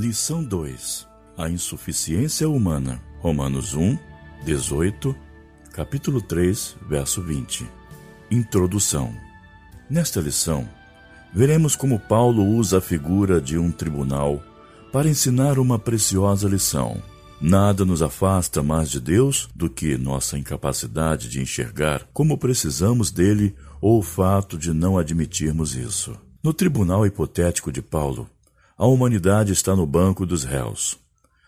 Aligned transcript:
Lição 0.00 0.42
2: 0.42 1.06
A 1.36 1.50
insuficiência 1.50 2.48
humana. 2.48 3.02
Romanos 3.18 3.74
1, 3.74 3.98
18, 4.46 5.14
capítulo 5.74 6.22
3, 6.22 6.78
verso 6.88 7.20
20. 7.20 7.68
Introdução. 8.30 9.14
Nesta 9.90 10.18
lição, 10.18 10.66
veremos 11.34 11.76
como 11.76 12.00
Paulo 12.00 12.42
usa 12.42 12.78
a 12.78 12.80
figura 12.80 13.42
de 13.42 13.58
um 13.58 13.70
tribunal 13.70 14.42
para 14.90 15.06
ensinar 15.06 15.58
uma 15.58 15.78
preciosa 15.78 16.48
lição. 16.48 17.02
Nada 17.38 17.84
nos 17.84 18.00
afasta 18.00 18.62
mais 18.62 18.88
de 18.90 19.00
Deus 19.00 19.50
do 19.54 19.68
que 19.68 19.98
nossa 19.98 20.38
incapacidade 20.38 21.28
de 21.28 21.42
enxergar 21.42 22.08
como 22.14 22.38
precisamos 22.38 23.10
dele 23.10 23.54
ou 23.82 23.98
o 23.98 24.02
fato 24.02 24.56
de 24.56 24.72
não 24.72 24.96
admitirmos 24.96 25.76
isso. 25.76 26.16
No 26.42 26.54
tribunal 26.54 27.04
hipotético 27.04 27.70
de 27.70 27.82
Paulo, 27.82 28.26
a 28.80 28.86
humanidade 28.86 29.52
está 29.52 29.76
no 29.76 29.84
banco 29.84 30.24
dos 30.24 30.42
réus, 30.42 30.98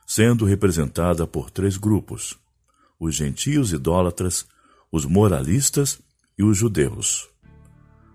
sendo 0.06 0.44
representada 0.44 1.26
por 1.26 1.50
três 1.50 1.78
grupos: 1.78 2.38
os 3.00 3.14
gentios 3.14 3.72
idólatras, 3.72 4.46
os 4.92 5.06
moralistas 5.06 5.98
e 6.38 6.42
os 6.42 6.58
judeus. 6.58 7.30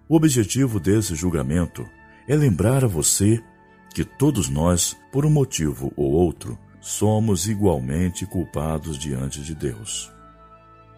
O 0.07 0.15
objetivo 0.15 0.79
desse 0.79 1.15
julgamento 1.15 1.83
é 2.27 2.35
lembrar 2.35 2.83
a 2.83 2.87
você 2.87 3.43
que 3.91 4.05
todos 4.05 4.49
nós, 4.49 4.95
por 5.11 5.25
um 5.25 5.31
motivo 5.31 5.91
ou 5.97 6.11
outro, 6.11 6.55
somos 6.79 7.47
igualmente 7.47 8.23
culpados 8.23 8.99
diante 8.99 9.41
de 9.41 9.55
Deus. 9.55 10.11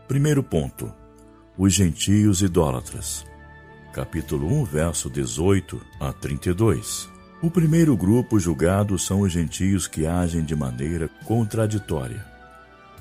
Primeiro 0.09 0.43
ponto: 0.43 0.91
os 1.57 1.73
gentios 1.73 2.41
idólatras. 2.41 3.25
Capítulo 3.93 4.45
1, 4.45 4.65
verso 4.65 5.09
18 5.09 5.81
a 6.01 6.11
32. 6.11 7.18
O 7.41 7.49
primeiro 7.49 7.95
grupo 7.95 8.37
julgado 8.37 8.99
são 8.99 9.21
os 9.21 9.31
gentios 9.31 9.87
que 9.87 10.05
agem 10.05 10.43
de 10.43 10.53
maneira 10.53 11.07
contraditória, 11.23 12.25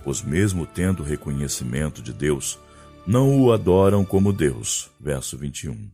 pois, 0.04 0.22
mesmo 0.22 0.64
tendo 0.64 1.02
reconhecimento 1.02 2.00
de 2.00 2.12
Deus, 2.12 2.56
não 3.04 3.42
o 3.42 3.52
adoram 3.52 4.04
como 4.04 4.32
Deus. 4.32 4.90
Verso 5.00 5.36
21. 5.36 5.90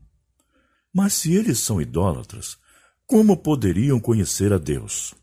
Mas 0.92 1.14
se 1.14 1.32
eles 1.32 1.58
são 1.58 1.80
idólatras, 1.80 2.58
como 3.06 3.34
poderiam 3.34 3.98
conhecer 3.98 4.52
a 4.52 4.58
Deus? 4.58 5.14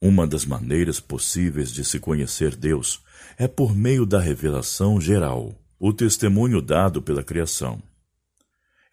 Uma 0.00 0.26
das 0.26 0.46
maneiras 0.46 0.98
possíveis 0.98 1.70
de 1.70 1.84
se 1.84 2.00
conhecer 2.00 2.56
Deus 2.56 3.02
é 3.36 3.46
por 3.46 3.76
meio 3.76 4.06
da 4.06 4.18
revelação 4.18 4.98
geral, 4.98 5.54
o 5.78 5.92
testemunho 5.92 6.62
dado 6.62 7.02
pela 7.02 7.22
criação. 7.22 7.82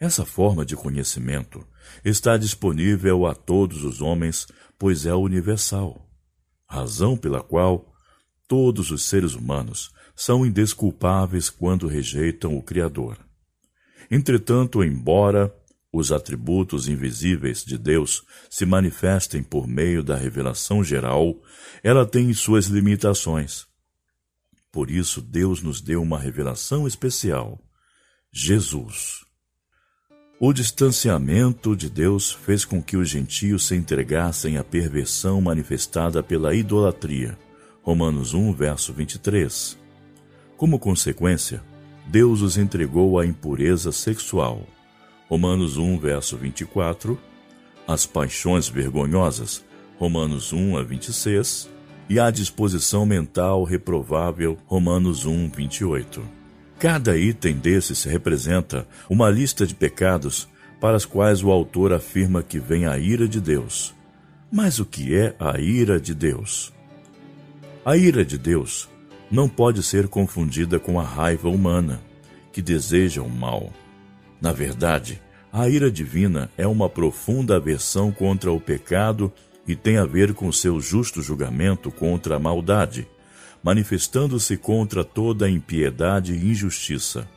Essa 0.04 0.26
forma 0.26 0.66
de 0.66 0.76
conhecimento 0.76 1.66
está 2.04 2.36
disponível 2.36 3.26
a 3.26 3.34
todos 3.34 3.86
os 3.86 4.02
homens, 4.02 4.46
pois 4.78 5.06
é 5.06 5.14
universal, 5.14 6.12
razão 6.68 7.16
pela 7.16 7.42
qual 7.42 7.90
todos 8.46 8.92
os 8.92 9.06
seres 9.06 9.34
humanos 9.34 9.94
são 10.14 10.46
indesculpáveis 10.46 11.50
quando 11.50 11.88
rejeitam 11.88 12.58
o 12.58 12.62
Criador. 12.62 13.18
Entretanto, 14.12 14.84
embora 14.84 15.56
os 15.90 16.12
atributos 16.12 16.90
invisíveis 16.90 17.64
de 17.64 17.78
Deus 17.78 18.26
se 18.50 18.66
manifestem 18.66 19.42
por 19.42 19.66
meio 19.66 20.04
da 20.04 20.18
revelação 20.18 20.84
geral, 20.84 21.42
ela 21.82 22.06
tem 22.06 22.34
suas 22.34 22.66
limitações. 22.66 23.66
Por 24.70 24.92
isso, 24.92 25.22
Deus 25.22 25.62
nos 25.62 25.80
deu 25.80 26.02
uma 26.02 26.20
revelação 26.20 26.86
especial: 26.86 27.58
Jesus. 28.34 29.24
O 30.46 30.52
distanciamento 30.52 31.74
de 31.74 31.90
Deus 31.90 32.34
fez 32.34 32.66
com 32.66 32.84
que 32.84 32.98
os 32.98 33.08
gentios 33.08 33.66
se 33.66 33.78
entregassem 33.78 34.58
à 34.58 34.64
perversão 34.64 35.40
manifestada 35.40 36.22
pela 36.22 36.54
idolatria. 36.54 37.40
Romanos 37.82 38.34
1, 38.34 38.52
verso 38.52 38.92
23. 38.92 39.80
Como 40.58 40.78
consequência, 40.78 41.64
Deus 42.08 42.42
os 42.42 42.58
entregou 42.58 43.18
à 43.18 43.26
impureza 43.26 43.94
sexual. 43.94 44.64
Romanos 45.30 45.78
1, 45.78 45.98
verso 45.98 46.36
24, 46.36 47.18
às 47.88 48.06
paixões 48.06 48.68
vergonhosas. 48.68 49.64
Romanos 49.98 50.52
1 50.52 50.76
a 50.76 50.84
26 50.84 51.70
e 52.10 52.20
à 52.20 52.30
disposição 52.30 53.06
mental 53.06 53.64
reprovável. 53.64 54.58
Romanos 54.68 55.26
1, 55.26 55.52
28. 55.52 56.43
Cada 56.84 57.16
item 57.18 57.56
desses 57.56 58.04
representa 58.04 58.86
uma 59.10 59.30
lista 59.30 59.66
de 59.66 59.74
pecados 59.74 60.50
para 60.82 60.98
as 60.98 61.06
quais 61.06 61.42
o 61.42 61.50
autor 61.50 61.94
afirma 61.94 62.44
que 62.44 62.60
vem 62.60 62.86
a 62.86 62.98
ira 62.98 63.26
de 63.26 63.40
Deus. 63.40 63.96
Mas 64.52 64.80
o 64.80 64.86
que 64.86 65.16
é 65.16 65.34
a 65.40 65.58
ira 65.62 65.98
de 65.98 66.14
Deus? 66.14 66.74
A 67.86 67.96
ira 67.96 68.26
de 68.26 68.38
Deus 68.38 68.90
não 69.32 69.48
pode 69.48 69.82
ser 69.82 70.10
confundida 70.10 70.78
com 70.78 71.00
a 71.00 71.04
raiva 71.06 71.48
humana, 71.48 72.02
que 72.52 72.62
deseja 72.62 73.22
o 73.22 73.30
mal. 73.30 73.72
Na 74.42 74.52
verdade, 74.52 75.22
a 75.54 75.70
ira 75.70 75.90
divina 75.90 76.52
é 76.58 76.68
uma 76.68 76.90
profunda 76.90 77.56
aversão 77.56 78.12
contra 78.12 78.52
o 78.52 78.60
pecado 78.60 79.32
e 79.66 79.74
tem 79.74 79.96
a 79.96 80.06
ver 80.06 80.34
com 80.34 80.52
seu 80.52 80.82
justo 80.82 81.22
julgamento 81.22 81.90
contra 81.90 82.36
a 82.36 82.40
maldade, 82.40 83.08
manifestando-se 83.64 84.58
contra 84.58 85.04
toda 85.04 85.50
impiedade 85.50 86.34
e 86.34 86.52
injustiça. 86.52 87.28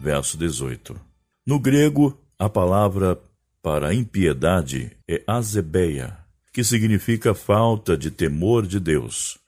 Verso 0.00 0.36
18. 0.36 0.98
No 1.46 1.58
grego, 1.60 2.18
a 2.38 2.48
palavra 2.48 3.18
para 3.62 3.94
impiedade 3.94 4.96
é 5.08 5.22
azebeia, 5.26 6.18
que 6.52 6.64
significa 6.64 7.34
falta 7.34 7.96
de 7.96 8.10
temor 8.10 8.66
de 8.66 8.80
Deus, 8.80 9.38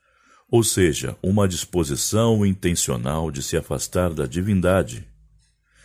ou 0.51 0.63
seja, 0.63 1.17
uma 1.23 1.47
disposição 1.47 2.45
intencional 2.47 3.31
de 3.31 3.43
se 3.43 3.57
afastar 3.57 4.15
da 4.15 4.27
divindade, 4.27 5.07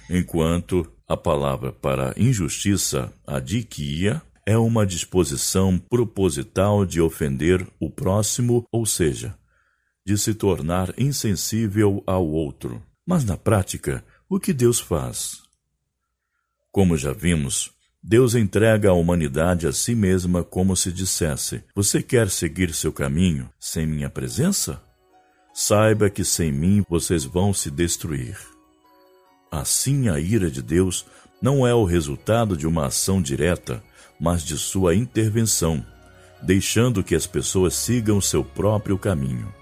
enquanto 0.09 0.89
a 1.07 1.17
palavra 1.17 1.71
para 1.71 2.13
injustiça, 2.17 3.11
adiquia, 3.27 4.21
é 4.45 4.57
uma 4.57 4.85
disposição 4.85 5.77
proposital 5.77 6.85
de 6.85 6.99
ofender 7.01 7.65
o 7.79 7.89
próximo, 7.89 8.65
ou 8.71 8.85
seja, 8.85 9.35
de 10.05 10.17
se 10.17 10.33
tornar 10.33 10.93
insensível 10.97 12.03
ao 12.05 12.27
outro. 12.27 12.81
Mas 13.05 13.23
na 13.23 13.37
prática, 13.37 14.03
o 14.29 14.39
que 14.39 14.53
Deus 14.53 14.79
faz? 14.79 15.41
Como 16.71 16.97
já 16.97 17.13
vimos, 17.13 17.71
Deus 18.01 18.35
entrega 18.35 18.89
a 18.89 18.93
humanidade 18.93 19.65
a 19.65 19.71
si 19.71 19.95
mesma 19.95 20.43
como 20.43 20.75
se 20.75 20.91
dissesse: 20.91 21.63
Você 21.73 22.01
quer 22.01 22.29
seguir 22.29 22.73
seu 22.73 22.91
caminho 22.91 23.49
sem 23.59 23.85
minha 23.87 24.09
presença? 24.09 24.81
Saiba 25.53 26.09
que 26.09 26.25
sem 26.25 26.51
mim 26.51 26.83
vocês 26.89 27.23
vão 27.23 27.53
se 27.53 27.69
destruir. 27.69 28.37
Assim, 29.51 30.09
a 30.09 30.19
ira 30.19 30.49
de 30.49 30.61
Deus 30.61 31.05
não 31.41 31.65
é 31.65 31.73
o 31.73 31.85
resultado 31.85 32.57
de 32.57 32.65
uma 32.65 32.87
ação 32.87 33.21
direta, 33.21 33.83
mas 34.19 34.43
de 34.43 34.57
sua 34.57 34.95
intervenção, 34.95 35.85
deixando 36.41 37.03
que 37.03 37.13
as 37.13 37.27
pessoas 37.27 37.75
sigam 37.75 38.19
seu 38.19 38.43
próprio 38.43 38.97
caminho. 38.97 39.53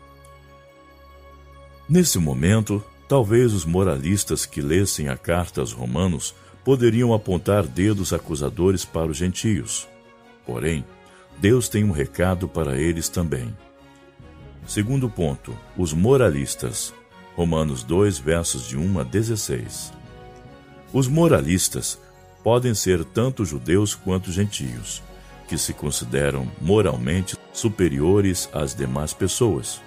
Nesse 1.89 2.19
momento, 2.19 2.83
talvez 3.07 3.53
os 3.53 3.65
moralistas 3.65 4.45
que 4.45 4.61
lessem 4.61 5.09
a 5.09 5.17
carta 5.17 5.61
aos 5.61 5.73
Romanos 5.73 6.33
poderiam 6.63 7.13
apontar 7.13 7.65
dedos 7.65 8.13
acusadores 8.13 8.85
para 8.85 9.11
os 9.11 9.17
gentios. 9.17 9.87
Porém, 10.45 10.85
Deus 11.39 11.67
tem 11.67 11.83
um 11.83 11.91
recado 11.91 12.47
para 12.47 12.77
eles 12.77 13.09
também. 13.09 13.55
Segundo 14.67 15.09
ponto, 15.09 15.57
os 15.75 15.93
moralistas. 15.93 16.93
Romanos 17.35 17.83
2, 17.83 18.19
versos 18.19 18.67
de 18.67 18.77
1 18.77 18.99
a 18.99 19.03
16. 19.03 19.91
Os 20.93 21.07
moralistas 21.07 21.97
podem 22.43 22.73
ser 22.73 23.03
tanto 23.05 23.45
judeus 23.45 23.95
quanto 23.95 24.31
gentios, 24.31 25.01
que 25.47 25.57
se 25.57 25.73
consideram 25.73 26.49
moralmente 26.61 27.37
superiores 27.53 28.49
às 28.53 28.75
demais 28.75 29.13
pessoas. 29.13 29.81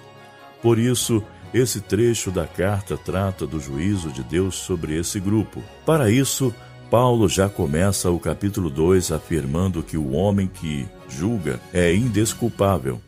Por 0.61 0.79
isso, 0.79 1.23
esse 1.55 1.79
trecho 1.79 2.31
da 2.31 2.45
carta 2.45 2.97
trata 2.97 3.47
do 3.47 3.61
juízo 3.61 4.11
de 4.11 4.21
Deus 4.21 4.55
sobre 4.55 4.99
esse 4.99 5.21
grupo. 5.21 5.63
Para 5.85 6.11
isso, 6.11 6.53
Paulo 6.91 7.29
já 7.29 7.47
começa 7.47 8.11
o 8.11 8.19
capítulo 8.19 8.69
2 8.69 9.13
afirmando 9.13 9.81
que 9.81 9.95
o 9.95 10.11
homem 10.11 10.49
que 10.49 10.85
julga 11.07 11.61
é 11.71 11.95
indesculpável, 11.95 13.01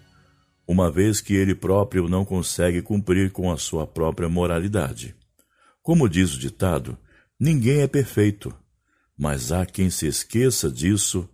uma 0.66 0.90
vez 0.90 1.20
que 1.20 1.36
ele 1.36 1.54
próprio 1.54 2.08
não 2.08 2.24
consegue 2.24 2.82
cumprir 2.82 3.32
com 3.32 3.52
a 3.52 3.58
sua 3.58 3.86
própria 3.86 4.30
moralidade. 4.30 5.14
Como 5.84 6.08
diz 6.08 6.34
o 6.34 6.40
ditado, 6.40 6.98
ninguém 7.38 7.82
é 7.82 7.88
perfeito, 7.88 8.56
mas 9.18 9.52
há 9.52 9.66
quem 9.66 9.90
se 9.90 10.08
esqueça 10.08 10.72
disso 10.72 11.28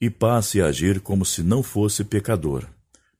e 0.00 0.10
passe 0.10 0.60
a 0.60 0.66
agir 0.66 0.98
como 0.98 1.24
se 1.24 1.44
não 1.44 1.62
fosse 1.62 2.02
pecador. 2.02 2.66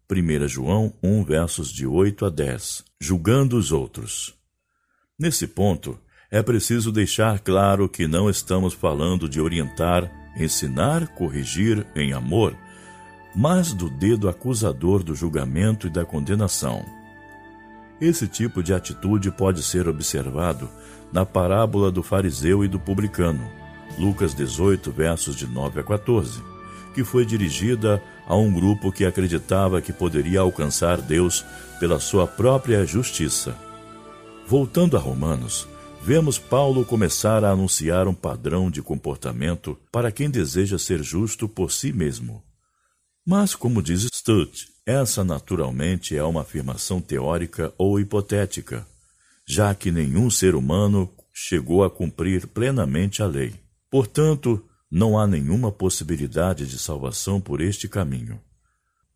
1 0.09 0.47
João 0.47 0.95
1, 1.03 1.25
versos 1.25 1.69
de 1.73 1.85
8 1.85 2.27
a 2.27 2.31
10, 2.31 2.85
julgando 3.01 3.57
os 3.57 3.73
outros. 3.73 4.35
Nesse 5.19 5.49
ponto, 5.49 5.99
é 6.31 6.41
preciso 6.43 6.93
deixar 6.93 7.41
claro 7.41 7.89
que 7.89 8.07
não 8.07 8.31
estamos 8.31 8.73
falando 8.73 9.29
de 9.29 9.41
orientar, 9.41 10.09
ensinar, 10.39 11.09
corrigir 11.09 11.85
em 11.97 12.13
amor, 12.13 12.57
mas 13.35 13.73
do 13.73 13.91
dedo 13.91 14.29
acusador 14.29 15.03
do 15.03 15.15
julgamento 15.15 15.89
e 15.89 15.91
da 15.91 16.05
condenação. 16.05 16.85
Esse 18.01 18.29
tipo 18.29 18.63
de 18.63 18.73
atitude 18.73 19.31
pode 19.33 19.63
ser 19.63 19.89
observado 19.89 20.71
na 21.13 21.27
parábola 21.27 21.91
do 21.91 22.03
fariseu 22.03 22.65
e 22.65 22.69
do 22.69 22.79
publicano, 22.79 23.51
Lucas 23.99 24.35
18, 24.35 24.93
versos 24.93 25.35
de 25.35 25.47
9 25.47 25.81
a 25.81 25.83
14, 25.83 26.43
que 26.95 27.03
foi 27.03 27.25
dirigida 27.27 28.03
a 28.27 28.37
um 28.37 28.53
grupo 28.53 28.91
que 28.91 29.05
acreditava 29.05 29.81
que 29.81 29.93
poderia 29.93 30.41
alcançar 30.41 31.01
Deus 31.01 31.45
pela 31.79 32.01
sua 32.01 32.27
própria 32.27 32.85
justiça. 32.85 33.57
Voltando 34.47 34.97
a 34.97 35.01
Romanos, 35.01 35.67
vemos 36.03 36.39
Paulo 36.39 36.85
começar 36.85 37.45
a 37.45 37.51
anunciar 37.51 38.09
um 38.09 38.15
padrão 38.15 38.71
de 38.71 38.83
comportamento 38.83 39.79
para 39.91 40.11
quem 40.13 40.29
deseja 40.29 40.79
ser 40.79 41.03
justo 41.03 41.49
por 41.49 41.71
si 41.71 41.93
mesmo. 41.93 42.43
Mas, 43.25 43.55
como 43.55 43.83
diz 43.83 44.07
Stutt, 44.13 44.69
essa 44.87 45.25
naturalmente 45.25 46.17
é 46.17 46.23
uma 46.23 46.43
afirmação 46.43 47.01
teórica 47.01 47.73
ou 47.77 47.99
hipotética, 47.99 48.87
já 49.47 49.75
que 49.75 49.91
nenhum 49.91 50.31
ser 50.31 50.55
humano 50.55 51.11
chegou 51.33 51.83
a 51.83 51.91
cumprir 51.91 52.47
plenamente 52.47 53.23
a 53.23 53.27
lei. 53.27 53.55
Portanto, 53.91 54.65
não 54.97 55.19
há 55.19 55.27
nenhuma 55.27 55.71
possibilidade 55.71 56.67
de 56.67 56.79
salvação 56.79 57.39
por 57.39 57.61
este 57.61 57.87
caminho. 57.87 58.41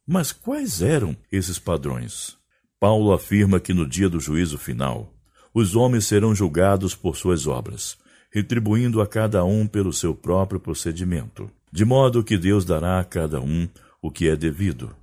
Mas 0.07 0.31
quais 0.31 0.83
eram 0.83 1.17
esses 1.33 1.59
padrões? 1.59 2.37
Paulo 2.79 3.15
afirma 3.15 3.59
que 3.59 3.73
no 3.73 3.89
dia 3.89 4.07
do 4.07 4.21
juízo 4.21 4.59
final, 4.59 5.11
os 5.55 5.75
homens 5.75 6.05
serão 6.05 6.35
julgados 6.35 6.95
por 6.95 7.17
suas 7.17 7.47
obras, 7.47 7.97
retribuindo 8.31 9.01
a 9.01 9.07
cada 9.07 9.43
um 9.43 9.67
pelo 9.67 9.91
seu 9.91 10.15
próprio 10.15 10.61
procedimento, 10.61 11.51
de 11.73 11.83
modo 11.83 12.23
que 12.23 12.37
Deus 12.37 12.67
dará 12.67 13.01
a 13.01 13.05
cada 13.05 13.41
um 13.41 13.67
o 14.03 14.11
que 14.11 14.29
é 14.29 14.37
devido. 14.37 14.95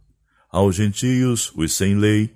Aos 0.47 0.75
gentios, 0.75 1.51
os 1.55 1.73
sem 1.73 1.95
lei, 1.95 2.29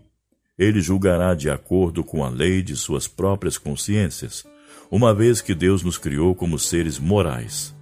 ele 0.57 0.81
julgará 0.81 1.35
de 1.35 1.47
acordo 1.47 2.03
com 2.03 2.25
a 2.25 2.29
lei 2.29 2.63
de 2.63 2.75
suas 2.75 3.07
próprias 3.07 3.59
consciências, 3.59 4.43
uma 4.89 5.13
vez 5.13 5.41
que 5.41 5.53
Deus 5.53 5.83
nos 5.83 5.99
criou 5.99 6.33
como 6.33 6.57
seres 6.57 6.97
morais. 6.97 7.79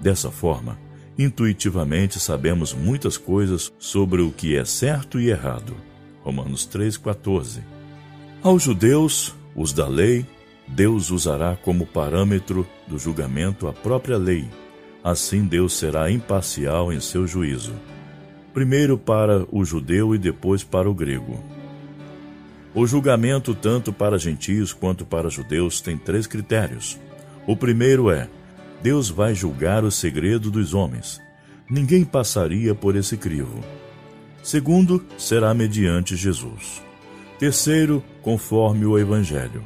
Dessa 0.00 0.30
forma, 0.30 0.78
intuitivamente 1.18 2.20
sabemos 2.20 2.72
muitas 2.72 3.16
coisas 3.16 3.72
sobre 3.78 4.22
o 4.22 4.30
que 4.30 4.56
é 4.56 4.64
certo 4.64 5.20
e 5.20 5.30
errado. 5.30 5.74
Romanos 6.22 6.68
3,14. 6.68 7.60
Aos 8.42 8.62
judeus, 8.62 9.34
os 9.54 9.72
da 9.72 9.86
lei, 9.86 10.26
Deus 10.68 11.10
usará 11.10 11.56
como 11.56 11.86
parâmetro 11.86 12.66
do 12.86 12.98
julgamento 12.98 13.68
a 13.68 13.72
própria 13.72 14.16
lei. 14.16 14.48
Assim, 15.02 15.44
Deus 15.44 15.72
será 15.74 16.10
imparcial 16.10 16.92
em 16.92 17.00
seu 17.00 17.26
juízo 17.26 17.72
primeiro 18.56 18.96
para 18.96 19.46
o 19.52 19.66
judeu 19.66 20.14
e 20.14 20.18
depois 20.18 20.64
para 20.64 20.88
o 20.88 20.94
grego. 20.94 21.44
O 22.74 22.86
julgamento, 22.86 23.54
tanto 23.54 23.92
para 23.92 24.18
gentios 24.18 24.72
quanto 24.72 25.04
para 25.04 25.28
judeus, 25.28 25.82
tem 25.82 25.98
três 25.98 26.26
critérios. 26.26 26.98
O 27.46 27.54
primeiro 27.54 28.10
é: 28.10 28.30
Deus 28.82 29.08
vai 29.08 29.34
julgar 29.34 29.84
o 29.84 29.90
segredo 29.90 30.50
dos 30.50 30.74
homens. 30.74 31.20
Ninguém 31.68 32.04
passaria 32.04 32.74
por 32.74 32.94
esse 32.96 33.16
crivo. 33.16 33.64
Segundo, 34.42 35.04
será 35.18 35.52
mediante 35.52 36.14
Jesus. 36.14 36.82
Terceiro, 37.38 38.02
conforme 38.22 38.86
o 38.86 38.98
Evangelho. 38.98 39.64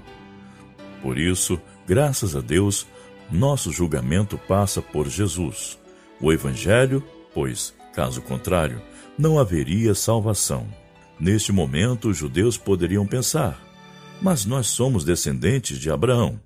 Por 1.02 1.18
isso, 1.18 1.60
graças 1.86 2.34
a 2.34 2.40
Deus, 2.40 2.86
nosso 3.30 3.70
julgamento 3.70 4.38
passa 4.38 4.80
por 4.80 5.08
Jesus. 5.08 5.78
O 6.20 6.32
Evangelho, 6.32 7.04
pois, 7.34 7.74
Caso 7.92 8.22
contrário, 8.22 8.80
não 9.18 9.38
haveria 9.38 9.94
salvação. 9.94 10.66
Neste 11.18 11.52
momento, 11.52 12.08
os 12.08 12.16
judeus 12.16 12.56
poderiam 12.56 13.06
pensar: 13.06 13.60
mas 14.22 14.44
nós 14.44 14.68
somos 14.68 15.04
descendentes 15.04 15.78
de 15.78 15.90
Abraão, 15.90 16.40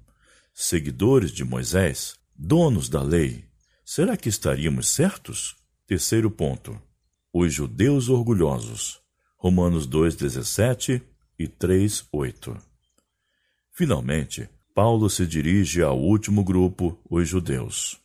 seguidores 0.53 1.31
de 1.31 1.45
Moisés, 1.45 2.17
donos 2.37 2.89
da 2.89 3.03
lei. 3.03 3.45
Será 3.85 4.17
que 4.17 4.29
estaríamos 4.29 4.89
certos? 4.89 5.57
Terceiro 5.87 6.31
ponto: 6.31 6.81
os 7.33 7.53
judeus 7.53 8.09
orgulhosos. 8.09 9.01
Romanos 9.37 9.87
2:17 9.87 11.03
e 11.39 11.47
3:8. 11.47 12.57
Finalmente, 13.73 14.49
Paulo 14.75 15.09
se 15.11 15.27
dirige 15.27 15.83
ao 15.83 16.01
último 16.01 16.43
grupo, 16.43 16.99
os 17.09 17.29
judeus. 17.29 18.01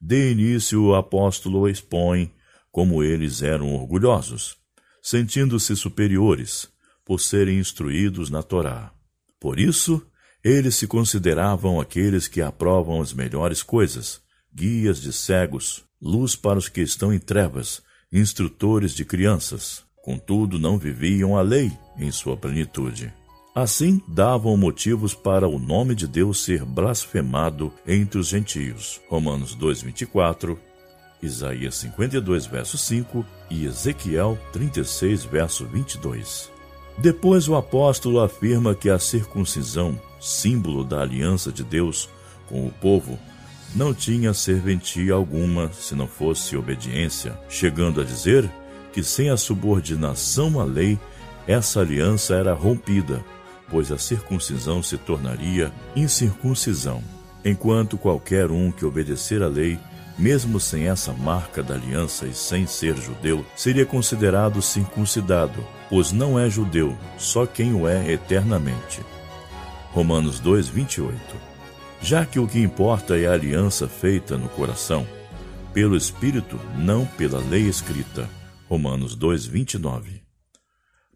De 0.00 0.32
início, 0.32 0.82
o 0.82 0.94
apóstolo 0.94 1.68
expõe 1.68 2.32
como 2.70 3.02
eles 3.02 3.42
eram 3.42 3.74
orgulhosos, 3.74 4.56
sentindo-se 5.02 5.76
superiores 5.76 6.68
por 7.04 7.20
serem 7.20 7.58
instruídos 7.58 8.30
na 8.30 8.42
Torá. 8.42 8.92
Por 9.38 9.60
isso, 9.60 10.04
eles 10.44 10.74
se 10.74 10.86
consideravam 10.86 11.80
aqueles 11.80 12.26
que 12.26 12.40
aprovam 12.40 13.00
as 13.00 13.12
melhores 13.12 13.62
coisas, 13.62 14.20
guias 14.54 15.00
de 15.00 15.12
cegos, 15.12 15.84
luz 16.00 16.34
para 16.34 16.58
os 16.58 16.68
que 16.68 16.80
estão 16.80 17.12
em 17.12 17.18
trevas, 17.18 17.82
instrutores 18.12 18.92
de 18.92 19.04
crianças. 19.04 19.84
Contudo, 20.02 20.58
não 20.58 20.78
viviam 20.78 21.36
a 21.36 21.42
lei 21.42 21.70
em 21.96 22.10
sua 22.10 22.36
plenitude. 22.36 23.12
Assim, 23.54 24.02
davam 24.08 24.56
motivos 24.56 25.14
para 25.14 25.46
o 25.46 25.58
nome 25.58 25.94
de 25.94 26.06
Deus 26.06 26.42
ser 26.42 26.64
blasfemado 26.64 27.72
entre 27.86 28.18
os 28.18 28.28
gentios. 28.28 29.00
Romanos 29.08 29.54
2:24 29.54 30.58
Isaías 31.22 31.76
52, 31.76 32.46
verso 32.46 32.76
5 32.76 33.24
e 33.48 33.64
Ezequiel 33.64 34.36
36, 34.52 35.24
verso 35.24 35.64
22. 35.66 36.51
Depois 37.02 37.48
o 37.48 37.56
apóstolo 37.56 38.20
afirma 38.20 38.76
que 38.76 38.88
a 38.88 38.96
circuncisão, 38.96 40.00
símbolo 40.20 40.84
da 40.84 41.00
aliança 41.00 41.50
de 41.50 41.64
Deus 41.64 42.08
com 42.48 42.64
o 42.64 42.70
povo, 42.70 43.18
não 43.74 43.92
tinha 43.92 44.32
serventia 44.32 45.12
alguma 45.12 45.72
se 45.72 45.96
não 45.96 46.06
fosse 46.06 46.56
obediência, 46.56 47.36
chegando 47.48 48.00
a 48.00 48.04
dizer 48.04 48.48
que 48.92 49.02
sem 49.02 49.30
a 49.30 49.36
subordinação 49.36 50.60
à 50.60 50.64
lei, 50.64 50.96
essa 51.44 51.80
aliança 51.80 52.34
era 52.36 52.54
rompida, 52.54 53.24
pois 53.68 53.90
a 53.90 53.98
circuncisão 53.98 54.80
se 54.80 54.96
tornaria 54.96 55.72
incircuncisão, 55.96 57.02
enquanto 57.44 57.98
qualquer 57.98 58.48
um 58.48 58.70
que 58.70 58.84
obedecer 58.84 59.42
à 59.42 59.48
lei 59.48 59.76
mesmo 60.18 60.60
sem 60.60 60.88
essa 60.88 61.12
marca 61.12 61.62
da 61.62 61.74
aliança 61.74 62.26
e 62.26 62.34
sem 62.34 62.66
ser 62.66 62.96
judeu, 62.96 63.44
seria 63.56 63.86
considerado 63.86 64.60
circuncidado, 64.60 65.66
pois 65.88 66.12
não 66.12 66.38
é 66.38 66.48
judeu, 66.48 66.96
só 67.18 67.46
quem 67.46 67.74
o 67.74 67.88
é 67.88 68.12
eternamente. 68.12 69.00
Romanos 69.90 70.40
2, 70.40 70.68
28. 70.68 71.18
Já 72.00 72.26
que 72.26 72.38
o 72.38 72.48
que 72.48 72.58
importa 72.60 73.16
é 73.16 73.26
a 73.26 73.32
aliança 73.32 73.86
feita 73.88 74.36
no 74.36 74.48
coração, 74.48 75.06
pelo 75.72 75.96
Espírito, 75.96 76.58
não 76.76 77.06
pela 77.06 77.38
lei 77.38 77.62
escrita. 77.62 78.28
Romanos 78.68 79.14
2, 79.14 79.46
29. 79.46 80.22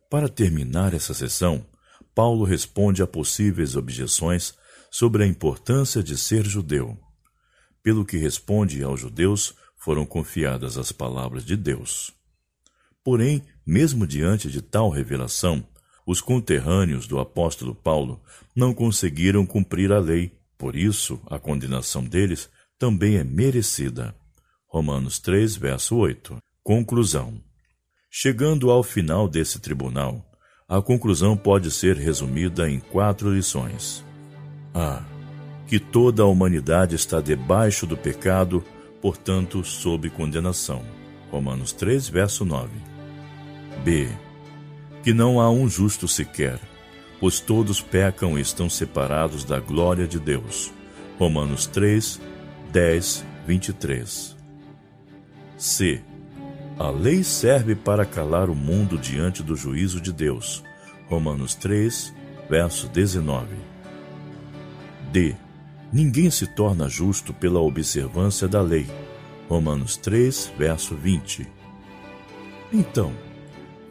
Para 0.09 0.29
terminar 0.29 0.95
essa 0.95 1.13
sessão, 1.13 1.67
Paulo 2.15 2.45
responde 2.45 3.03
a 3.03 3.07
possíveis 3.07 3.77
objeções 3.77 4.55
sobre 4.91 5.25
a 5.25 5.27
importância 5.27 6.03
de 6.03 6.17
ser 6.17 6.45
judeu. 6.47 6.99
Pelo 7.87 8.05
que 8.05 8.17
responde 8.17 8.83
aos 8.83 8.99
judeus, 8.99 9.55
foram 9.77 10.05
confiadas 10.05 10.77
as 10.77 10.91
palavras 10.91 11.45
de 11.45 11.57
Deus. 11.57 12.11
Porém, 13.05 13.45
mesmo 13.65 14.05
diante 14.05 14.51
de 14.51 14.61
tal 14.61 14.91
revelação, 14.91 15.65
os 16.05 16.21
conterrâneos 16.21 17.07
do 17.07 17.21
apóstolo 17.21 17.77
Paulo 17.77 18.21
não 18.57 18.75
conseguiram 18.75 19.47
cumprir 19.47 19.93
a 19.93 20.01
lei, 20.01 20.33
por 20.59 20.75
isso 20.75 21.21
a 21.31 21.39
condenação 21.39 22.03
deles 22.03 22.51
também 22.77 23.19
é 23.19 23.23
merecida. 23.23 24.13
Romanos 24.67 25.21
3, 25.21 25.55
verso 25.55 25.95
8. 25.95 26.39
Conclusão. 26.65 27.41
Chegando 28.11 28.69
ao 28.69 28.83
final 28.83 29.29
desse 29.29 29.61
tribunal, 29.61 30.29
a 30.69 30.83
conclusão 30.83 31.37
pode 31.37 31.71
ser 31.71 31.95
resumida 31.95 32.69
em 32.69 32.81
quatro 32.81 33.33
lições. 33.33 34.05
A 34.75 35.05
que 35.67 35.81
toda 35.81 36.23
a 36.23 36.27
humanidade 36.27 36.95
está 36.95 37.21
debaixo 37.21 37.87
do 37.87 37.97
pecado, 37.97 38.65
portanto, 39.03 39.65
sob 39.65 40.09
condenação. 40.11 40.83
Romanos 41.31 41.73
3, 41.73 42.09
verso 42.09 42.45
9. 42.45 42.71
B. 43.85 44.09
Que 45.03 45.13
não 45.13 45.41
há 45.41 45.51
um 45.51 45.69
justo 45.69 46.07
sequer, 46.07 46.59
pois 47.19 47.41
todos 47.41 47.81
pecam 47.81 48.39
e 48.39 48.41
estão 48.41 48.71
separados 48.71 49.45
da 49.45 49.59
glória 49.59 50.07
de 50.07 50.21
Deus. 50.21 50.73
Romanos 51.19 51.67
3, 51.67 52.21
10, 52.73 53.25
23. 53.47 54.37
C. 55.57 56.01
A 56.79 56.91
lei 56.91 57.25
serve 57.25 57.75
para 57.75 58.05
calar 58.05 58.51
o 58.51 58.55
mundo 58.55 58.99
diante 58.99 59.43
do 59.43 59.57
juízo 59.57 60.01
de 60.01 60.13
Deus. 60.13 60.63
Romanos 61.09 61.55
3, 61.55 62.15
verso 62.49 62.87
19. 62.89 63.49
D 65.11 65.35
Ninguém 65.93 66.31
se 66.31 66.47
torna 66.47 66.89
justo 66.89 67.33
pela 67.33 67.61
observância 67.61 68.49
da 68.49 68.61
lei. 68.61 68.87
Romanos 69.49 69.97
3, 69.97 70.53
verso 70.59 70.95
20. 70.95 71.47
Então, 72.73 73.13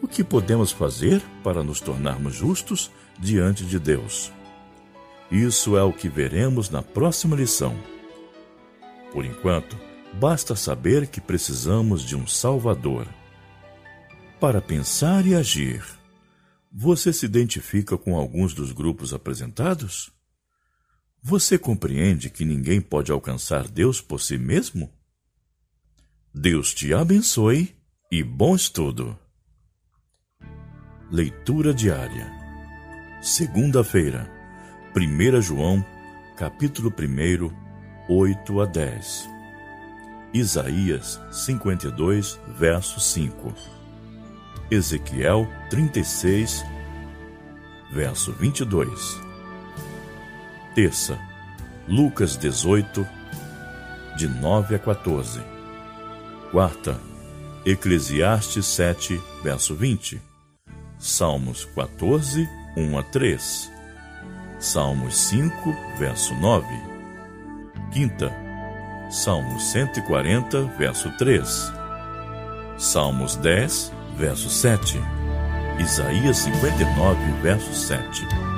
o 0.02 0.06
que 0.06 0.22
podemos 0.22 0.70
fazer 0.70 1.22
para 1.42 1.64
nos 1.64 1.80
tornarmos 1.80 2.34
justos 2.34 2.90
diante 3.18 3.64
de 3.64 3.78
Deus? 3.78 4.30
Isso 5.30 5.76
é 5.76 5.82
o 5.82 5.92
que 5.92 6.08
veremos 6.08 6.70
na 6.70 6.82
próxima 6.82 7.34
lição. 7.34 7.74
Por 9.12 9.24
enquanto, 9.24 9.76
basta 10.14 10.54
saber 10.54 11.06
que 11.06 11.20
precisamos 11.20 12.02
de 12.02 12.14
um 12.14 12.26
Salvador. 12.26 13.08
Para 14.38 14.60
pensar 14.60 15.26
e 15.26 15.34
agir, 15.34 15.82
você 16.70 17.12
se 17.12 17.24
identifica 17.24 17.96
com 17.96 18.16
alguns 18.16 18.52
dos 18.52 18.70
grupos 18.70 19.14
apresentados? 19.14 20.12
Você 21.22 21.58
compreende 21.58 22.30
que 22.30 22.44
ninguém 22.44 22.80
pode 22.80 23.10
alcançar 23.10 23.66
Deus 23.66 24.00
por 24.00 24.20
si 24.20 24.38
mesmo? 24.38 24.90
Deus 26.32 26.74
te 26.74 26.92
abençoe 26.92 27.74
e 28.10 28.22
bom 28.22 28.54
estudo. 28.54 29.18
Leitura 31.10 31.72
diária. 31.72 32.30
Segunda-feira, 33.22 34.30
1 34.94 35.40
João, 35.40 35.84
capítulo 36.36 36.90
1, 36.90 38.12
8 38.14 38.60
a 38.60 38.66
10. 38.66 39.28
Isaías 40.34 41.20
52, 41.32 42.38
verso 42.58 43.00
5. 43.00 43.54
Ezequiel 44.70 45.48
36, 45.70 46.62
verso 47.92 48.32
22. 48.32 49.25
Terça, 50.76 51.18
Lucas 51.88 52.36
18, 52.36 53.08
de 54.14 54.28
9 54.28 54.74
a 54.74 54.78
14. 54.78 55.40
Quarta, 56.50 57.00
Eclesiastes 57.64 58.66
7, 58.66 59.18
verso 59.42 59.74
20. 59.74 60.20
Salmos 60.98 61.64
14, 61.74 62.46
1 62.76 62.98
a 62.98 63.02
3. 63.04 63.72
Salmos 64.58 65.16
5, 65.16 65.50
verso 65.98 66.34
9. 66.34 66.66
Quinta, 67.90 68.30
Salmos 69.10 69.62
140, 69.72 70.62
verso 70.76 71.10
3. 71.16 71.72
Salmos 72.76 73.34
10, 73.36 73.92
verso 74.18 74.50
7. 74.50 75.00
Isaías 75.78 76.36
59, 76.36 77.32
verso 77.40 77.72
7. 77.72 78.55